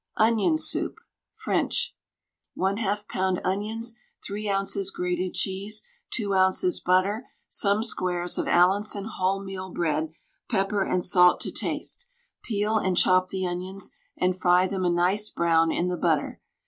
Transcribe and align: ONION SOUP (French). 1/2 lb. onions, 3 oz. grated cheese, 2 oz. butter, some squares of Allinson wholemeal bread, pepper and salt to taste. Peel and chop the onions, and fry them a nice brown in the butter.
ONION 0.19 0.57
SOUP 0.57 0.95
(French). 1.35 1.95
1/2 2.57 3.05
lb. 3.05 3.39
onions, 3.45 3.93
3 4.25 4.49
oz. 4.49 4.89
grated 4.89 5.35
cheese, 5.35 5.83
2 6.15 6.33
oz. 6.33 6.79
butter, 6.83 7.27
some 7.49 7.83
squares 7.83 8.39
of 8.39 8.47
Allinson 8.47 9.05
wholemeal 9.05 9.71
bread, 9.71 10.11
pepper 10.49 10.81
and 10.81 11.05
salt 11.05 11.39
to 11.41 11.51
taste. 11.51 12.07
Peel 12.41 12.79
and 12.79 12.97
chop 12.97 13.29
the 13.29 13.45
onions, 13.45 13.91
and 14.17 14.35
fry 14.35 14.65
them 14.65 14.85
a 14.85 14.89
nice 14.89 15.29
brown 15.29 15.71
in 15.71 15.87
the 15.87 15.97
butter. 15.97 16.41